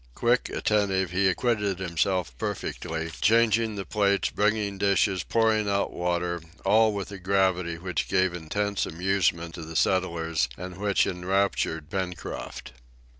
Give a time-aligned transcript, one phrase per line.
[0.15, 6.91] Quick, attentive, he acquitted himself perfectly, changing the plates, bringing dishes, pouring out water, all
[6.91, 12.71] with a gravity which gave intense amusement to the settlers, and which enraptured Pencroft.